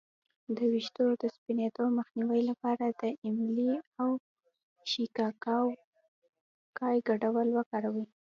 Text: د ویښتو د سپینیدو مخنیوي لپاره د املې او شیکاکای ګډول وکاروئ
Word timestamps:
د 0.55 0.57
ویښتو 0.71 1.05
د 1.21 1.23
سپینیدو 1.35 1.83
مخنیوي 1.97 2.41
لپاره 2.49 2.85
د 3.01 3.03
املې 3.29 3.71
او 4.01 4.09
شیکاکای 4.91 6.97
ګډول 7.09 7.47
وکاروئ 7.57 8.05